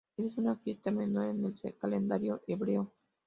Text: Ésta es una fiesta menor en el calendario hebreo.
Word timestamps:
Ésta 0.17 0.23
es 0.31 0.37
una 0.39 0.55
fiesta 0.55 0.89
menor 0.89 1.29
en 1.29 1.45
el 1.45 1.77
calendario 1.77 2.41
hebreo. 2.47 2.91